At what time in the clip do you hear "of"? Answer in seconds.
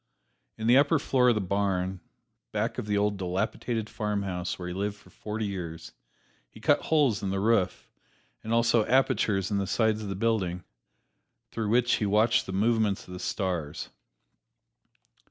1.29-1.35, 2.79-2.87, 10.01-10.09, 13.07-13.13